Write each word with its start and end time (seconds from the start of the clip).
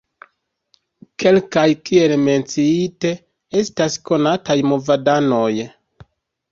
Kelkaj, 1.23 1.65
kiel 1.89 2.13
menciite, 2.29 3.13
estas 3.63 4.01
konataj 4.11 4.61
movadanoj. 4.73 5.49